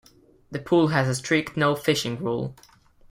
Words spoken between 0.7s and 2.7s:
has a strict no fishing rule.